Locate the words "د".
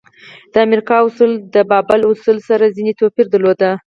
0.53-0.55, 1.53-1.55